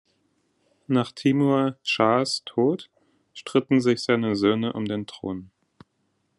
Nach 0.87 1.11
Timur 1.11 1.77
Schahs 1.83 2.41
Tod 2.43 2.89
stritten 3.35 3.81
sich 3.81 4.01
seine 4.01 4.35
Söhne 4.35 4.73
um 4.73 4.85
den 4.85 5.05
Thron. 5.05 5.51